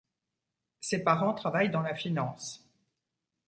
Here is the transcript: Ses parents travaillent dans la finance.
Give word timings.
Ses 0.79 1.03
parents 1.03 1.35
travaillent 1.35 1.69
dans 1.69 1.83
la 1.83 1.93
finance. 1.93 2.67